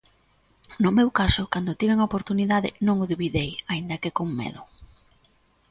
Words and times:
No 0.83 0.89
meu 0.97 1.09
caso 1.19 1.43
cando 1.53 1.77
tiven 1.79 1.99
a 1.99 2.07
oportunidade, 2.09 2.69
non 2.85 2.95
o 3.03 3.09
dubidei, 3.11 3.49
aínda 3.71 4.01
que 4.01 4.15
con 4.17 4.27
medo. 4.39 4.61